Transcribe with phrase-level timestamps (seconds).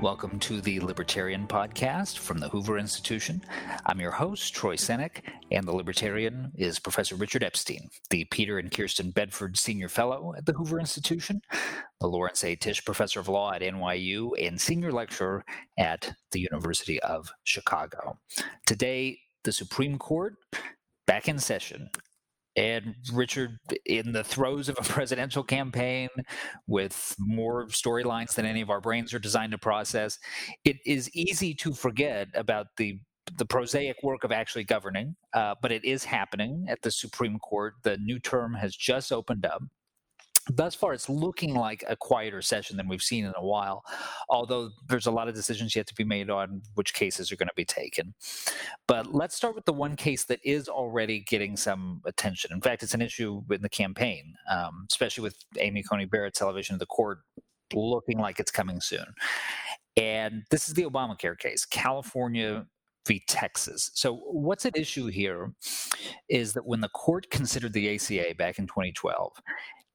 [0.00, 3.42] Welcome to the Libertarian Podcast from the Hoover Institution.
[3.84, 8.70] I'm your host, Troy Senik, and the Libertarian is Professor Richard Epstein, the Peter and
[8.70, 11.42] Kirsten Bedford Senior Fellow at the Hoover Institution,
[12.00, 12.54] the Lawrence A.
[12.54, 15.44] Tisch Professor of Law at NYU, and Senior Lecturer
[15.76, 18.20] at the University of Chicago.
[18.66, 20.36] Today, the Supreme Court
[21.08, 21.90] back in session
[22.58, 26.08] and Richard, in the throes of a presidential campaign
[26.66, 30.18] with more storylines than any of our brains are designed to process,
[30.64, 33.00] it is easy to forget about the
[33.36, 37.74] the prosaic work of actually governing, uh, but it is happening at the Supreme Court.
[37.82, 39.62] The new term has just opened up
[40.48, 43.84] thus far it's looking like a quieter session than we've seen in a while
[44.28, 47.48] although there's a lot of decisions yet to be made on which cases are going
[47.48, 48.14] to be taken
[48.86, 52.82] but let's start with the one case that is already getting some attention in fact
[52.82, 56.86] it's an issue in the campaign um, especially with amy coney barrett's elevation to the
[56.86, 57.20] court
[57.74, 59.06] looking like it's coming soon
[59.96, 62.66] and this is the obamacare case california
[63.06, 63.24] v.
[63.26, 63.90] Texas.
[63.94, 65.52] So, what's at issue here
[66.28, 69.32] is that when the court considered the ACA back in 2012,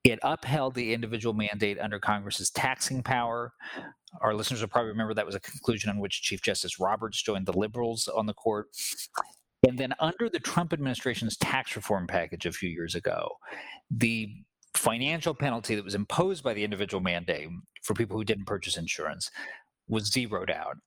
[0.03, 3.53] it upheld the individual mandate under Congress's taxing power.
[4.21, 7.45] Our listeners will probably remember that was a conclusion on which Chief Justice Roberts joined
[7.45, 8.67] the liberals on the court.
[9.67, 13.29] And then, under the Trump administration's tax reform package a few years ago,
[13.89, 14.29] the
[14.75, 17.47] financial penalty that was imposed by the individual mandate
[17.81, 19.31] for people who didn't purchase insurance
[19.87, 20.77] was zeroed out.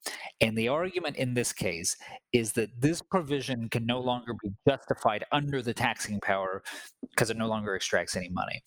[0.41, 1.97] And the argument in this case
[2.33, 6.63] is that this provision can no longer be justified under the taxing power
[7.11, 8.63] because it no longer extracts any money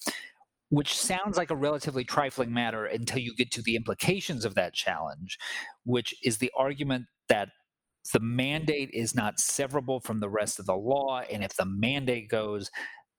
[0.69, 4.73] which sounds like a relatively trifling matter until you get to the implications of that
[4.73, 5.37] challenge,
[5.83, 7.49] which is the argument that
[8.13, 11.21] the mandate is not severable from the rest of the law.
[11.31, 12.69] And if the mandate goes,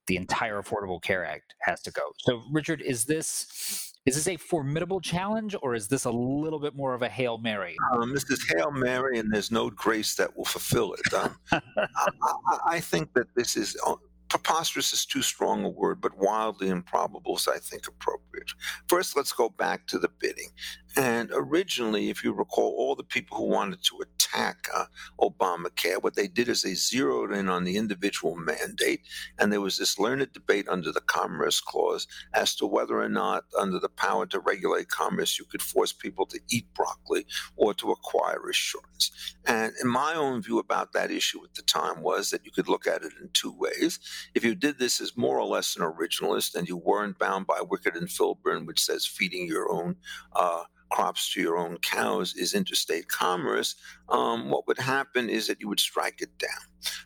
[0.06, 2.02] the entire Affordable Care Act has to go.
[2.18, 6.74] So, Richard, is this is this a formidable challenge, or is this a little bit
[6.74, 7.76] more of a hail mary?
[7.92, 11.14] Um, this is hail mary, and there's no grace that will fulfill it.
[11.14, 13.96] Um, I, I, think that this is uh,
[14.30, 18.52] preposterous is too strong a word, but wildly improbable is, I think, appropriate.
[18.88, 20.50] First, let's go back to the bidding.
[20.96, 24.86] And originally, if you recall, all the people who wanted to attack uh,
[25.20, 29.02] Obamacare, what they did is they zeroed in on the individual mandate,
[29.38, 33.44] and there was this learned debate under the Commerce Clause as to whether or not,
[33.58, 37.26] under the power to regulate commerce, you could force people to eat broccoli
[37.56, 39.36] or to acquire insurance.
[39.46, 42.68] And in my own view about that issue at the time was that you could
[42.68, 43.98] look at it in two ways.
[44.34, 47.60] If you did this as more or less an originalist and you weren't bound by
[47.60, 49.96] Wickard and Filburn, which says feeding your own
[50.34, 53.74] uh, crops to your own cows is interstate commerce,
[54.08, 56.50] um, what would happen is that you would strike it down.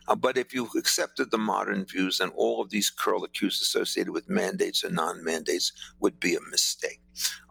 [0.07, 4.29] Uh, but if you accepted the modern views, then all of these curlicues associated with
[4.29, 7.01] mandates and non mandates would be a mistake.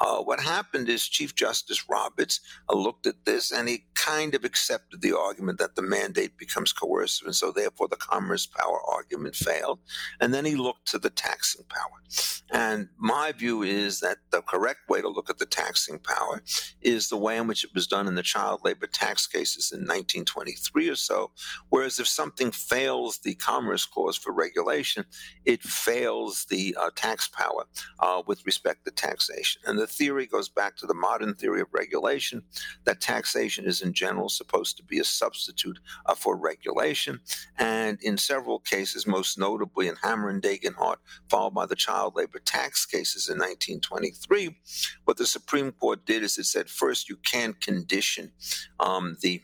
[0.01, 4.45] Uh, what happened is Chief Justice Roberts uh, looked at this and he kind of
[4.45, 9.35] accepted the argument that the mandate becomes coercive, and so therefore the commerce power argument
[9.35, 9.79] failed.
[10.21, 12.03] And then he looked to the taxing power.
[12.53, 16.43] And my view is that the correct way to look at the taxing power
[16.83, 19.81] is the way in which it was done in the child labor tax cases in
[19.81, 21.31] 1923 or so.
[21.71, 25.05] Whereas if something fails the Commerce Clause for regulation,
[25.45, 27.65] it fails the uh, tax power
[28.01, 29.54] uh, with respect to taxation.
[29.67, 32.43] And the theory goes back to the modern theory of regulation
[32.85, 37.21] that taxation is in general supposed to be a substitute uh, for regulation.
[37.59, 40.97] And in several cases, most notably in Hammer and Dagenhart,
[41.29, 44.57] followed by the child labor tax cases in 1923,
[45.05, 48.33] what the Supreme Court did is it said first you can't condition
[48.81, 49.43] um, the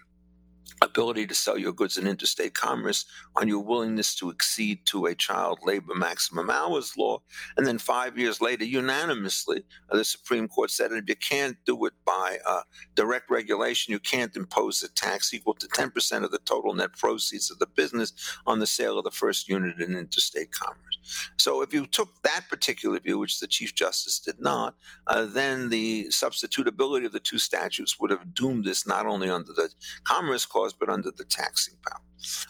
[0.83, 3.05] ability to sell your goods in interstate commerce
[3.37, 7.21] on your willingness to accede to a child labor maximum hours law.
[7.57, 11.85] And then five years later, unanimously, uh, the Supreme Court said if you can't do
[11.87, 12.63] it by uh,
[12.95, 17.51] direct regulation, you can't impose a tax equal to 10% of the total net proceeds
[17.51, 18.13] of the business
[18.47, 21.31] on the sale of the first unit in interstate commerce.
[21.39, 24.75] So if you took that particular view, which the Chief Justice did not,
[25.07, 29.53] uh, then the substitutability of the two statutes would have doomed this not only under
[29.53, 29.71] the
[30.05, 32.01] Commerce Clause, but under the taxing power.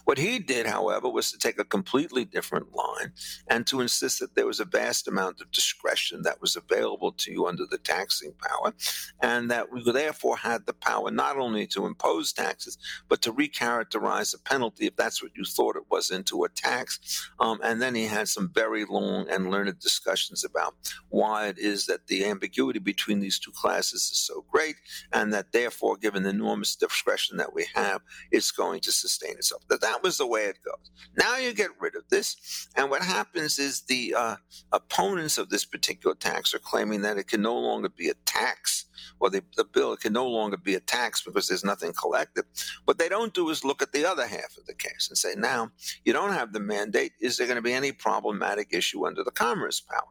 [0.03, 3.13] What he did, however, was to take a completely different line
[3.47, 7.31] and to insist that there was a vast amount of discretion that was available to
[7.31, 8.73] you under the taxing power,
[9.21, 12.77] and that we therefore had the power not only to impose taxes,
[13.07, 17.29] but to recharacterize a penalty if that's what you thought it was into a tax.
[17.39, 20.75] Um, and then he had some very long and learned discussions about
[21.09, 24.75] why it is that the ambiguity between these two classes is so great,
[25.13, 28.00] and that therefore, given the enormous discretion that we have,
[28.31, 29.63] it's going to sustain itself.
[29.69, 30.91] That that was the way it goes.
[31.17, 34.35] Now you get rid of this, and what happens is the uh,
[34.71, 38.85] opponents of this particular tax are claiming that it can no longer be a tax,
[39.19, 42.45] or the, the bill can no longer be a tax because there's nothing collected.
[42.85, 45.33] What they don't do is look at the other half of the case and say,
[45.35, 45.71] now
[46.05, 47.13] you don't have the mandate.
[47.19, 50.09] Is there going to be any problematic issue under the Commerce Power?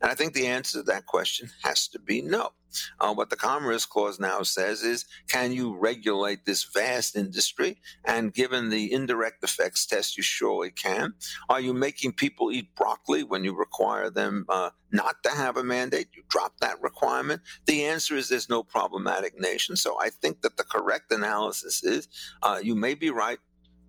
[0.00, 2.52] And I think the answer to that question has to be no.
[3.00, 7.78] Uh, what the Commerce Clause now says is can you regulate this vast industry?
[8.04, 11.14] And given the indirect effects test, you surely can.
[11.48, 15.64] Are you making people eat broccoli when you require them uh, not to have a
[15.64, 16.08] mandate?
[16.14, 17.42] You drop that requirement.
[17.66, 19.76] The answer is there's no problematic nation.
[19.76, 22.08] So I think that the correct analysis is
[22.42, 23.38] uh, you may be right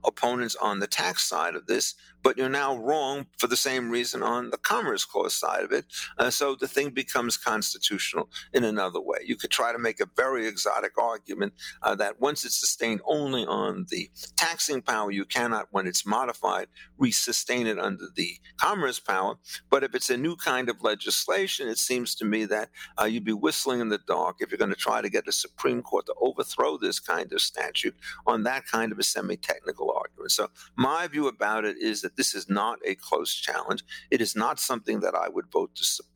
[0.04, 4.24] opponents on the tax side of this, but you're now wrong for the same reason
[4.24, 5.86] on the Commerce Clause side of it.
[6.18, 9.20] Uh, so the thing becomes constitutional in another way.
[9.26, 13.46] You could try to make a very exotic argument uh, that once it's sustained only
[13.46, 19.36] on the taxing power, you cannot, when it's modified, resustain it under the Commerce power.
[19.70, 22.70] But if it's a new kind of legislation, it seems to me that
[23.00, 25.32] uh, you'd be whistling in the dark if you're going to try to get the
[25.32, 27.96] Supreme Court to overthrow this kind of statute
[28.26, 30.32] on that kind of a semi technical argument.
[30.32, 33.84] So my view about it is that this is not a close challenge.
[34.10, 36.11] It is not something that I would vote to support.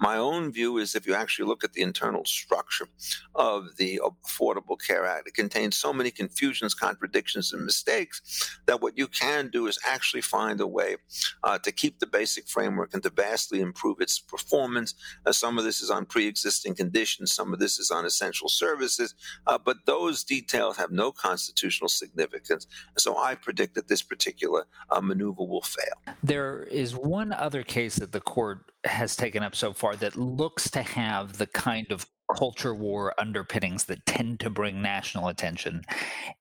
[0.00, 2.88] My own view is if you actually look at the internal structure
[3.34, 8.96] of the Affordable Care Act, it contains so many confusions, contradictions, and mistakes that what
[8.96, 10.96] you can do is actually find a way
[11.44, 14.94] uh, to keep the basic framework and to vastly improve its performance.
[15.26, 18.48] Uh, some of this is on pre existing conditions, some of this is on essential
[18.48, 19.14] services,
[19.46, 22.66] uh, but those details have no constitutional significance.
[22.96, 26.14] So I predict that this particular um, maneuver will fail.
[26.22, 30.70] There is one other case that the court has taken up so far that looks
[30.70, 32.06] to have the kind of
[32.36, 35.82] culture war underpinnings that tend to bring national attention.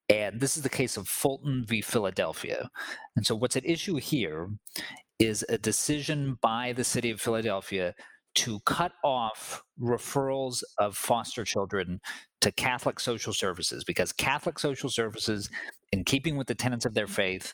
[0.08, 1.82] And this is the case of Fulton v.
[1.82, 2.70] Philadelphia.
[3.16, 4.50] And so, what's at issue here
[5.20, 7.94] is a decision by the city of Philadelphia
[8.36, 12.00] to cut off referrals of foster children
[12.42, 15.50] to Catholic social services because Catholic social services,
[15.92, 17.54] in keeping with the tenets of their faith,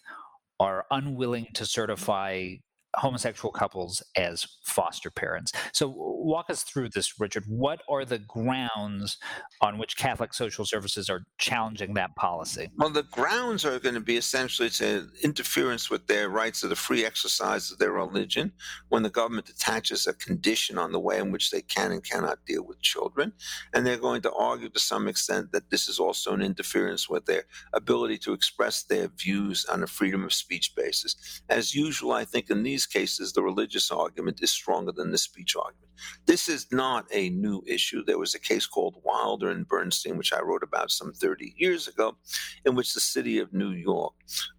[0.59, 2.55] are unwilling to certify
[2.97, 5.51] homosexual couples as foster parents.
[5.73, 7.43] So, walk us through this, Richard.
[7.47, 9.17] What are the grounds
[9.61, 12.69] on which Catholic social services are challenging that policy?
[12.77, 16.75] Well, the grounds are going to be essentially to interference with their rights of the
[16.75, 18.51] free exercise of their religion
[18.89, 22.45] when the government attaches a condition on the way in which they can and cannot
[22.45, 23.33] deal with children.
[23.73, 27.25] And they're going to argue to some extent that this is also an interference with
[27.25, 27.43] their
[27.73, 31.41] ability to express their views on a freedom of speech basis.
[31.49, 35.55] As usual, I think in these cases, the religious argument is stronger than the speech
[35.55, 35.91] argument.
[36.25, 38.03] This is not a new issue.
[38.03, 41.87] There was a case called Wilder and Bernstein, which I wrote about some 30 years
[41.87, 42.17] ago,
[42.65, 44.13] in which the city of New York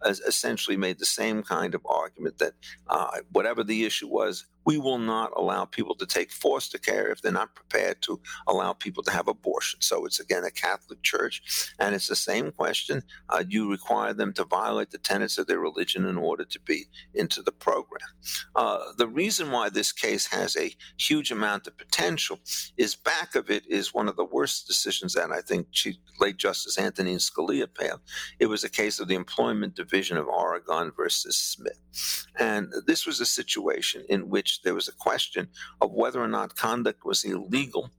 [0.04, 2.54] essentially made the same kind of argument that
[2.88, 7.22] uh, whatever the issue was, we will not allow people to take foster care if
[7.22, 9.80] they're not prepared to allow people to have abortion.
[9.80, 13.04] So it's again a Catholic church, and it's the same question.
[13.28, 16.86] Uh, you require them to violate the tenets of their religion in order to be
[17.14, 18.08] into the program.
[18.56, 22.38] Uh, the reason why this case has a huge amount of potential
[22.76, 26.36] is back of it is one of the worst decisions that I think Chief, late
[26.36, 28.00] Justice Antonin Scalia passed.
[28.38, 32.26] It was a case of the Employment Division of Oregon versus Smith.
[32.38, 35.48] And this was a situation in which there was a question
[35.80, 37.90] of whether or not conduct was illegal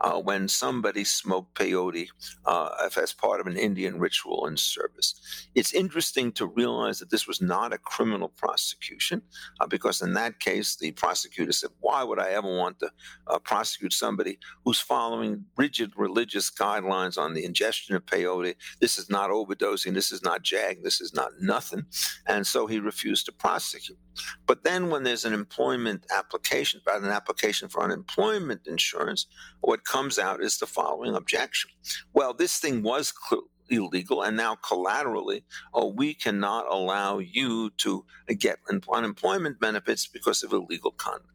[0.00, 2.08] uh, when somebody smoked peyote
[2.46, 5.48] uh, as part of an Indian ritual and service.
[5.54, 9.22] It's interesting to realize that this was not a criminal prosecution
[9.60, 12.90] uh, because in that case, the prosecutor said, Why would I ever want to
[13.26, 18.56] uh, prosecute somebody who's following rigid religious guidelines on the ingestion of peyote?
[18.80, 21.86] This is not overdosing, this is not jag, this is not nothing.
[22.26, 23.98] And so he refused to prosecute.
[24.46, 29.26] But then when there's an employment application, about an application for unemployment insurance,
[29.62, 31.70] what comes out is the following objection.
[32.14, 38.04] Well, this thing was cl- illegal, and now collaterally, oh, we cannot allow you to
[38.38, 38.58] get
[38.92, 41.26] unemployment benefits because of illegal conduct.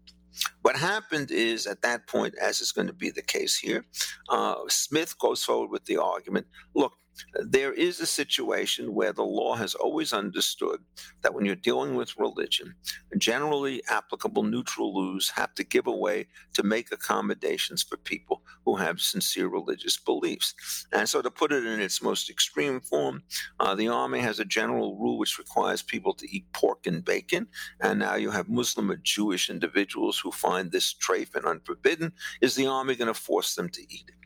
[0.63, 3.85] What happened is at that point, as is going to be the case here,
[4.29, 6.93] uh, Smith goes forward with the argument look,
[7.33, 10.79] there is a situation where the law has always understood
[11.21, 12.75] that when you're dealing with religion,
[13.17, 18.99] generally applicable neutral laws have to give away to make accommodations for people who have
[18.99, 20.53] sincere religious beliefs.
[20.91, 23.23] And so, to put it in its most extreme form,
[23.59, 27.47] uh, the Army has a general rule which requires people to eat pork and bacon.
[27.81, 32.13] And now you have Muslim or Jewish individuals who find this trafe and unforbidden.
[32.41, 34.16] Is the Army going to force them to eat it?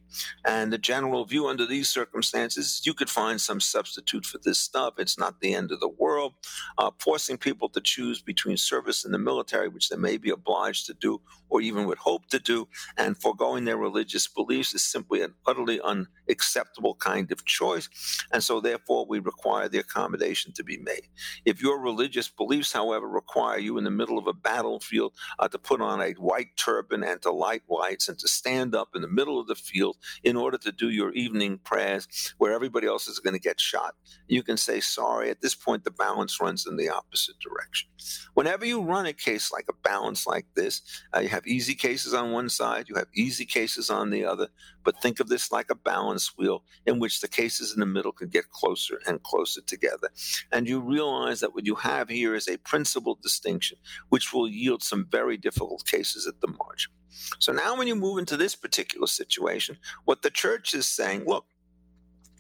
[0.46, 4.60] And the general view under these circumstances, is you could find some substitute for this
[4.60, 4.96] stuff.
[4.98, 6.34] It's not the end of the world.
[6.77, 10.88] Uh, forcing people to choose between service in the military, which they may be obliged
[10.88, 12.67] to do or even would hope to do,
[12.98, 17.89] and foregoing their religious beliefs is simply an utterly unacceptable kind of choice.
[18.34, 21.08] And so, therefore, we require the accommodation to be made.
[21.46, 25.60] If your religious beliefs, however, require you in the middle of a battlefield uh, to
[25.60, 29.08] put on a white turban and to light lights and to stand up in the
[29.08, 33.20] middle of the field in order to do your evening prayers where everybody else is
[33.20, 33.96] going to get shot.
[34.27, 37.89] You can say, sorry, at this point, the balance runs in the opposite direction.
[38.34, 40.81] Whenever you run a case like a balance like this,
[41.15, 44.48] uh, you have easy cases on one side, you have easy cases on the other,
[44.84, 48.12] but think of this like a balance wheel in which the cases in the middle
[48.12, 50.10] can get closer and closer together.
[50.52, 53.78] And you realize that what you have here is a principal distinction,
[54.10, 56.92] which will yield some very difficult cases at the margin.
[57.40, 61.46] So now, when you move into this particular situation, what the church is saying, look,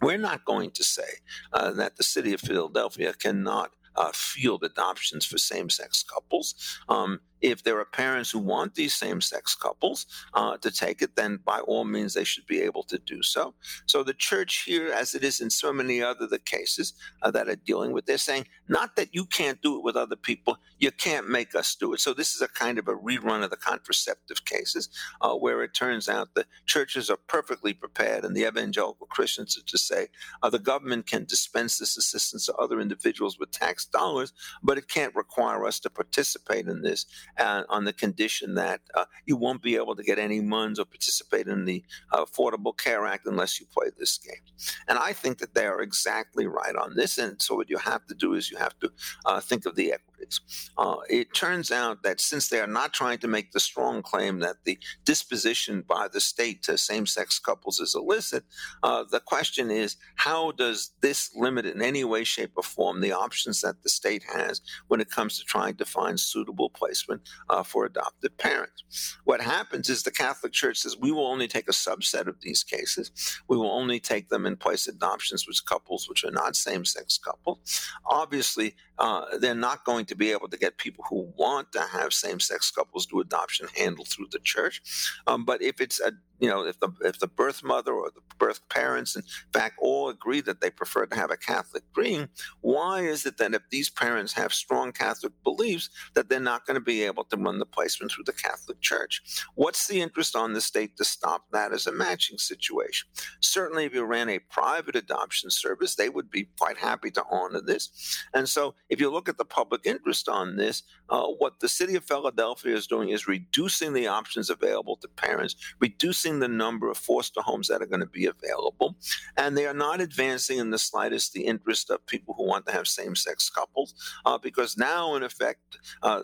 [0.01, 1.19] we're not going to say
[1.53, 6.55] uh, that the city of Philadelphia cannot uh, field adoptions for same sex couples.
[6.87, 11.15] Um, if there are parents who want these same sex couples uh, to take it,
[11.15, 13.53] then by all means they should be able to do so.
[13.85, 17.49] So the church here, as it is in so many other the cases uh, that
[17.49, 20.91] are dealing with, they're saying not that you can't do it with other people, you
[20.91, 21.99] can't make us do it.
[21.99, 24.89] So this is a kind of a rerun of the contraceptive cases,
[25.21, 29.65] uh, where it turns out that churches are perfectly prepared, and the evangelical Christians are
[29.65, 30.07] to say
[30.43, 34.33] uh, the government can dispense this assistance to other individuals with tax dollars,
[34.63, 37.05] but it can't require us to participate in this
[37.37, 40.85] uh, on the condition that uh, you won't be able to get any funds or
[40.85, 44.41] participate in the uh, Affordable Care Act unless you play this game.
[44.87, 47.17] And I think that they are exactly right on this.
[47.17, 48.91] And so what you have to do is you have to
[49.25, 49.93] uh, think of the
[50.31, 50.69] equities.
[50.77, 54.39] Uh, it turns out that since they are not trying to make the strong claim
[54.39, 58.43] that the disposition by the state to same-sex couples is illicit,
[58.83, 63.11] uh, the question is how does this limit in any way, shape, or form the
[63.11, 67.63] options that the state has when it comes to trying to find suitable placement uh,
[67.63, 69.17] for adopted parents.
[69.23, 72.63] What happens is the Catholic Church says we will only take a subset of these
[72.63, 73.11] cases.
[73.47, 77.17] We will only take them and place adoptions with couples which are not same sex
[77.17, 77.59] couples.
[78.05, 82.13] Obviously, uh, they're not going to be able to get people who want to have
[82.13, 84.81] same sex couples do adoption handled through the church.
[85.27, 88.21] Um, but if it's a you know, if the if the birth mother or the
[88.39, 89.21] birth parents, in
[89.53, 92.29] fact, all agree that they prefer to have a Catholic green,
[92.61, 96.75] why is it that if these parents have strong Catholic beliefs, that they're not going
[96.75, 99.21] to be able to run the placement through the Catholic Church?
[99.53, 103.07] What's the interest on the state to stop that as a matching situation?
[103.39, 107.61] Certainly, if you ran a private adoption service, they would be quite happy to honor
[107.61, 108.17] this.
[108.33, 111.95] And so, if you look at the public interest on this, uh, what the city
[111.95, 116.97] of Philadelphia is doing is reducing the options available to parents, reducing the number of
[116.97, 118.95] foster homes that are going to be available,
[119.37, 122.71] and they are not advancing in the slightest the interest of people who want to
[122.71, 123.93] have same sex couples,
[124.25, 126.21] uh, because now, in effect, uh,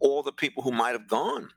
[0.00, 1.50] all the people who might have gone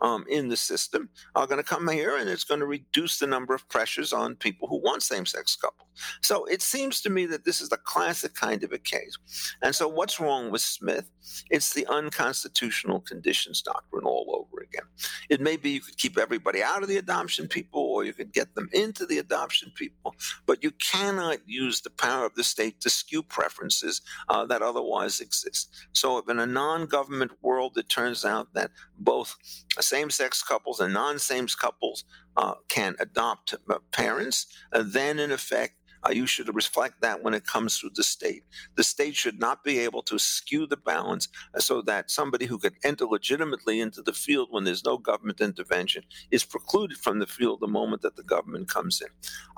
[0.00, 3.26] um, in the system are going to come here and it's going to reduce the
[3.26, 5.88] number of pressures on people who want same sex couples.
[6.22, 9.16] So it seems to me that this is the classic kind of a case.
[9.62, 11.10] And so what's wrong with Smith?
[11.50, 14.88] It's the unconstitutional conditions doctrine all over again.
[15.28, 18.32] It may be you could keep everybody out of the adoption people or you could
[18.32, 20.14] get them into the adoption people,
[20.46, 25.20] but you cannot use the power of the state to skew preferences uh, that otherwise
[25.20, 25.70] exist.
[25.92, 29.36] So if in a non government world it turns out that both
[29.78, 32.04] same sex couples and non same couples
[32.36, 35.74] uh, can adopt uh, parents, uh, then in effect,
[36.06, 38.44] uh, you should reflect that when it comes to the state.
[38.76, 42.58] The state should not be able to skew the balance uh, so that somebody who
[42.58, 47.26] could enter legitimately into the field when there's no government intervention is precluded from the
[47.26, 49.08] field the moment that the government comes in.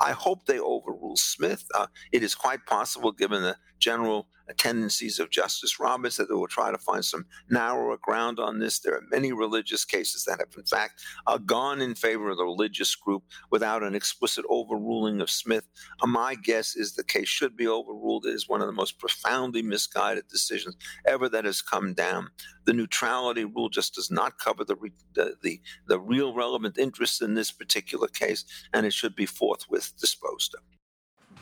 [0.01, 1.65] I hope they overrule Smith.
[1.75, 6.47] Uh, it is quite possible, given the general tendencies of Justice Roberts that they will
[6.49, 8.79] try to find some narrower ground on this.
[8.79, 12.45] There are many religious cases that have, in fact, uh, gone in favor of the
[12.45, 15.69] religious group without an explicit overruling of Smith.
[16.03, 18.27] Uh, my guess is the case should be overruled.
[18.27, 22.31] It is one of the most profoundly misguided decisions ever that has come down.
[22.65, 24.77] The neutrality rule just does not cover the,
[25.15, 29.93] the, the, the real relevant interests in this particular case, and it should be forthwith
[29.99, 30.61] disposed of.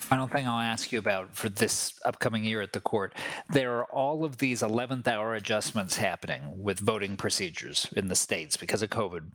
[0.01, 3.15] Final thing I'll ask you about for this upcoming year at the court
[3.49, 8.57] there are all of these 11th hour adjustments happening with voting procedures in the states
[8.57, 9.31] because of COVID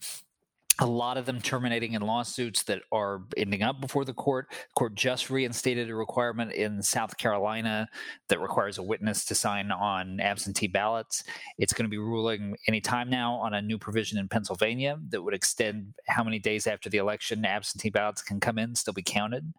[0.79, 4.47] a lot of them terminating in lawsuits that are ending up before the court.
[4.49, 7.87] The court just reinstated a requirement in South Carolina
[8.27, 11.23] that requires a witness to sign on absentee ballots.
[11.57, 15.33] It's going to be ruling anytime now on a new provision in Pennsylvania that would
[15.33, 19.53] extend how many days after the election absentee ballots can come in, still be counted.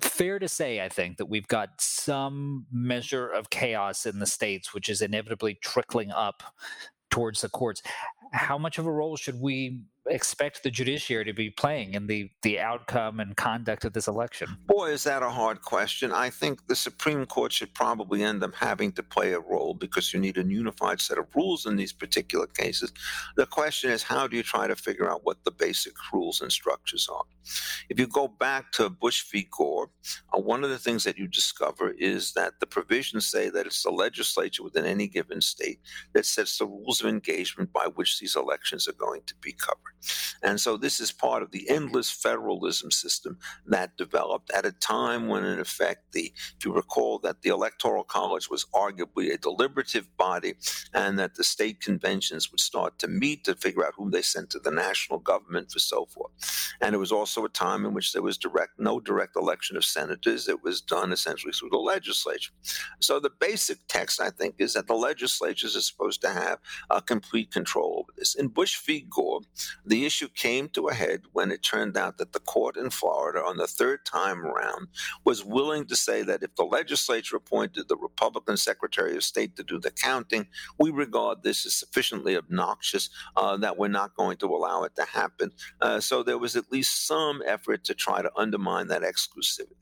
[0.00, 4.72] Fair to say, I think, that we've got some measure of chaos in the states,
[4.72, 6.42] which is inevitably trickling up
[7.10, 7.82] towards the courts.
[8.32, 12.30] How much of a role should we expect the judiciary to be playing in the
[12.42, 14.48] the outcome and conduct of this election?
[14.66, 16.12] Boy, is that a hard question.
[16.12, 20.12] I think the Supreme Court should probably end up having to play a role because
[20.12, 22.92] you need a unified set of rules in these particular cases.
[23.36, 26.50] The question is, how do you try to figure out what the basic rules and
[26.50, 27.24] structures are?
[27.88, 29.48] If you go back to Bush v.
[29.50, 29.90] Gore,
[30.34, 33.82] uh, one of the things that you discover is that the provisions say that it's
[33.82, 35.80] the legislature within any given state
[36.12, 39.94] that sets the rules of engagement by which these elections are going to be covered.
[40.42, 45.28] And so this is part of the endless federalism system that developed at a time
[45.28, 50.16] when, in effect, the if you recall that the Electoral College was arguably a deliberative
[50.16, 50.54] body,
[50.94, 54.50] and that the state conventions would start to meet to figure out who they sent
[54.50, 56.32] to the national government for so forth.
[56.80, 59.84] And it was also a time in which there was direct no direct election of
[59.84, 60.48] senators.
[60.48, 62.52] It was done essentially through the legislature.
[63.00, 66.58] So the basic text, I think, is that the legislatures are supposed to have
[66.90, 68.34] uh, complete control over this.
[68.34, 69.06] In Bush v.
[69.08, 69.40] Gore,
[69.90, 73.40] the issue came to a head when it turned out that the court in Florida,
[73.44, 74.86] on the third time around,
[75.24, 79.64] was willing to say that if the legislature appointed the Republican Secretary of State to
[79.64, 80.46] do the counting,
[80.78, 85.04] we regard this as sufficiently obnoxious uh, that we're not going to allow it to
[85.04, 85.50] happen.
[85.80, 89.74] Uh, so there was at least some effort to try to undermine that exclusivity.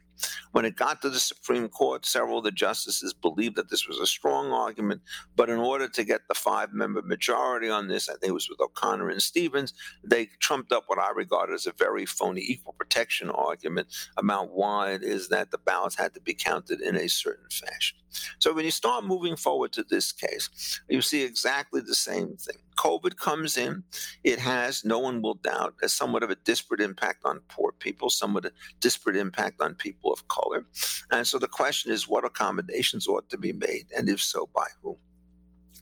[0.52, 3.98] When it got to the Supreme Court, several of the justices believed that this was
[3.98, 5.02] a strong argument,
[5.36, 8.48] but in order to get the five member majority on this, I think it was
[8.48, 12.74] with O'Connor and Stevens, they trumped up what I regard as a very phony equal
[12.74, 17.08] protection argument about why it is that the ballots had to be counted in a
[17.08, 17.98] certain fashion.
[18.38, 22.56] So when you start moving forward to this case, you see exactly the same thing.
[22.78, 23.82] COVID comes in,
[24.22, 28.08] it has, no one will doubt, a somewhat of a disparate impact on poor people,
[28.08, 30.64] somewhat a disparate impact on people of color.
[31.10, 34.66] And so the question is what accommodations ought to be made, and if so, by
[34.82, 34.96] whom?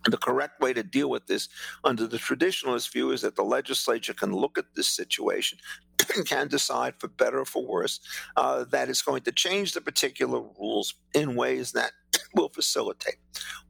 [0.08, 1.48] The correct way to deal with this
[1.82, 5.85] under the traditionalist view is that the legislature can look at this situation and
[6.26, 8.00] can decide for better or for worse
[8.36, 11.92] uh, that it's going to change the particular rules in ways that
[12.34, 13.16] will facilitate.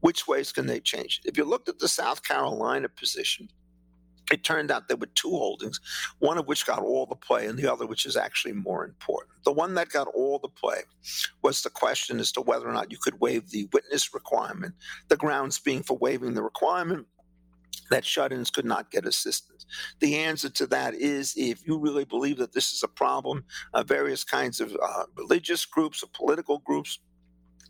[0.01, 1.29] Which ways can they change it?
[1.29, 3.49] If you looked at the South Carolina position,
[4.33, 5.81] it turned out there were two holdings,
[6.19, 9.33] one of which got all the play and the other which is actually more important.
[9.45, 10.83] The one that got all the play
[11.43, 14.75] was the question as to whether or not you could waive the witness requirement,
[15.09, 17.07] the grounds being for waiving the requirement
[17.91, 19.67] that shut ins could not get assistance.
[20.01, 23.45] The answer to that is if you really believe that this is a problem,
[23.75, 26.99] uh, various kinds of uh, religious groups or political groups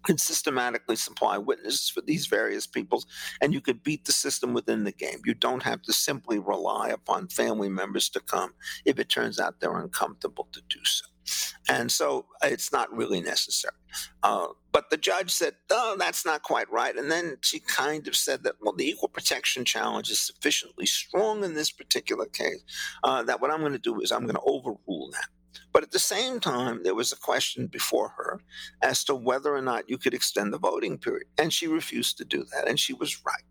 [0.04, 3.06] can systematically supply witnesses for these various peoples,
[3.40, 5.20] and you could beat the system within the game.
[5.24, 9.60] You don't have to simply rely upon family members to come if it turns out
[9.60, 11.06] they're uncomfortable to do so.
[11.68, 13.74] And so it's not really necessary.
[14.22, 16.96] Uh, but the judge said, oh, that's not quite right.
[16.96, 21.44] And then she kind of said that, well, the equal protection challenge is sufficiently strong
[21.44, 22.62] in this particular case
[23.04, 25.28] uh, that what I'm going to do is I'm going to overrule that.
[25.72, 28.40] But at the same time, there was a question before her
[28.82, 31.26] as to whether or not you could extend the voting period.
[31.38, 32.68] And she refused to do that.
[32.68, 33.44] And she was right.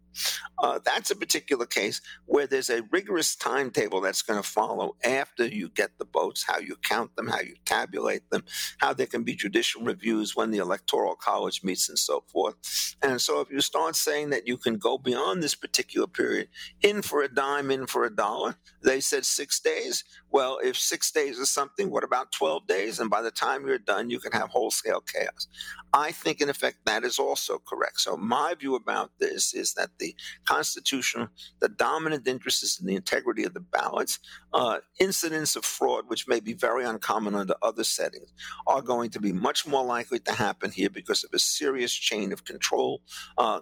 [0.58, 5.46] Uh, that's a particular case where there's a rigorous timetable that's going to follow after
[5.46, 8.44] you get the votes, how you count them, how you tabulate them,
[8.80, 12.56] how there can be judicial reviews when the Electoral College meets, and so forth.
[13.02, 16.50] And so, if you start saying that you can go beyond this particular period,
[16.82, 20.04] in for a dime, in for a dollar, they said six days.
[20.36, 23.00] Well, if six days is something, what about 12 days?
[23.00, 25.48] And by the time you're done, you can have wholesale chaos.
[25.94, 28.02] I think, in effect, that is also correct.
[28.02, 31.30] So, my view about this is that the constitutional,
[31.62, 34.20] the dominant interest is in the integrity of the ballots.
[34.54, 38.34] Uh, incidents of fraud, which may be very uncommon under other settings,
[38.68, 42.34] are going to be much more likely to happen here because of a serious chain
[42.34, 43.02] of control,
[43.38, 43.62] uh,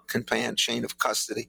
[0.56, 1.48] chain of custody,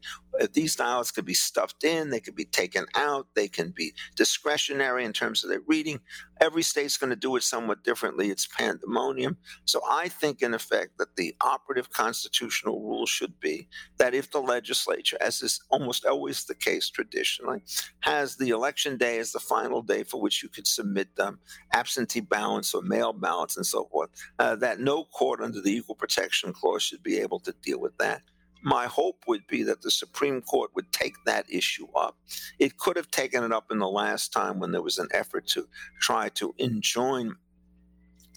[0.52, 5.04] these dialogues could be stuffed in, they could be taken out, they can be discretionary
[5.04, 6.00] in terms of their reading.
[6.40, 8.30] Every state's going to do it somewhat differently.
[8.30, 9.36] It's pandemonium.
[9.64, 13.68] So I think, in effect, that the operative constitutional rule should be
[13.98, 17.62] that if the legislature, as is almost always the case traditionally,
[18.00, 21.38] has the election day as the final day for which you could submit them,
[21.72, 25.94] absentee ballots or mail ballots and so forth, uh, that no court under the Equal
[25.94, 28.22] Protection Clause should be able to deal with that
[28.64, 32.16] my hope would be that the Supreme Court would take that issue up.
[32.58, 35.46] It could have taken it up in the last time when there was an effort
[35.48, 35.68] to
[36.00, 37.36] try to enjoin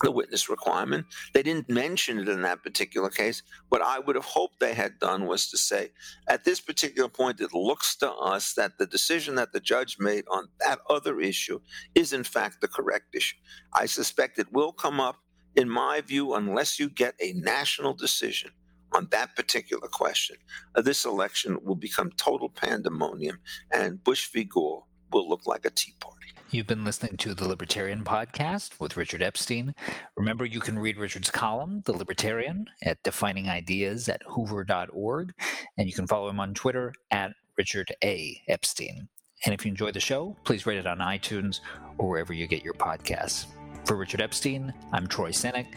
[0.02, 1.08] the witness requirement.
[1.34, 3.42] They didn't mention it in that particular case.
[3.70, 5.92] What I would have hoped they had done was to say,
[6.28, 10.26] at this particular point, it looks to us that the decision that the judge made
[10.30, 11.62] on that other issue
[11.96, 13.38] is, in fact, the correct issue.
[13.74, 15.16] I suspect it will come up,
[15.56, 18.52] in my view, unless you get a national decision
[18.94, 20.38] on that particular question,
[20.76, 23.40] uh, this election will become total pandemonium,
[23.72, 24.44] and Bush v.
[24.44, 26.18] Gore will look like a tea party.
[26.50, 29.76] You've been listening to the Libertarian Podcast with Richard Epstein.
[30.16, 35.34] Remember, you can read Richard's column, The Libertarian, at Defining Ideas at hoover.org,
[35.78, 38.42] and you can follow him on Twitter at Richard A.
[38.48, 39.10] Epstein.
[39.46, 41.60] And if you enjoy the show, please rate it on iTunes
[41.98, 43.48] or wherever you get your podcasts.
[43.86, 45.68] For Richard Epstein, I'm Troy Senik.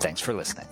[0.00, 0.66] Thanks for listening.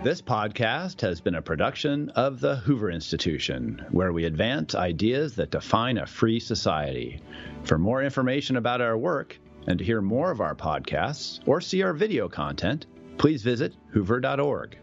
[0.00, 5.50] This podcast has been a production of the Hoover Institution, where we advance ideas that
[5.50, 7.20] define a free society.
[7.64, 11.82] For more information about our work and to hear more of our podcasts or see
[11.82, 12.86] our video content,
[13.18, 14.78] please visit hoover.org.